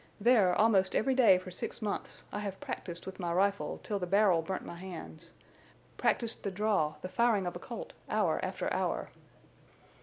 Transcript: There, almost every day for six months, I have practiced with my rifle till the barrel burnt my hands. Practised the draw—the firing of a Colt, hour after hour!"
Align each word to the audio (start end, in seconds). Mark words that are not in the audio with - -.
There, 0.19 0.55
almost 0.55 0.95
every 0.95 1.13
day 1.13 1.37
for 1.37 1.51
six 1.51 1.79
months, 1.79 2.23
I 2.31 2.39
have 2.39 2.59
practiced 2.59 3.05
with 3.05 3.19
my 3.19 3.31
rifle 3.31 3.79
till 3.83 3.99
the 3.99 4.07
barrel 4.07 4.41
burnt 4.41 4.65
my 4.65 4.77
hands. 4.77 5.29
Practised 5.95 6.41
the 6.41 6.49
draw—the 6.49 7.07
firing 7.07 7.45
of 7.45 7.55
a 7.55 7.59
Colt, 7.59 7.93
hour 8.09 8.43
after 8.43 8.73
hour!" 8.73 9.11